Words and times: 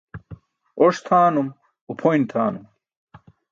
Oṣ 0.85 0.95
tʰaanum, 1.05 1.49
upʰoyn 1.91 2.21
tʰaanum. 2.31 2.65